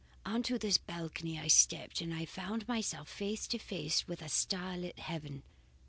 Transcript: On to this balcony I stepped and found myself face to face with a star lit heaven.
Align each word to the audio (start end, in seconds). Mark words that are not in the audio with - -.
On 0.25 0.41
to 0.41 0.57
this 0.57 0.79
balcony 0.79 1.37
I 1.37 1.47
stepped 1.47 2.01
and 2.01 2.27
found 2.27 2.67
myself 2.67 3.07
face 3.07 3.45
to 3.45 3.59
face 3.59 4.07
with 4.07 4.23
a 4.23 4.29
star 4.29 4.75
lit 4.75 4.97
heaven. 4.97 5.43